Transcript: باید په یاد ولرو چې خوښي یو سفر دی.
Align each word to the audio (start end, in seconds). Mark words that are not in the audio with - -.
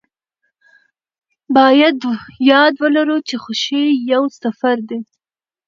باید 1.55 1.95
په 2.03 2.11
یاد 2.51 2.73
ولرو 2.83 3.17
چې 3.27 3.35
خوښي 3.43 3.85
یو 4.11 4.23
سفر 4.41 4.77
دی. 4.89 4.99